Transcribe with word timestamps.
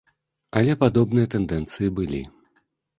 Але 0.61 0.77
падобныя 0.85 1.31
тэндэнцыі 1.37 1.95
былі. 2.01 2.27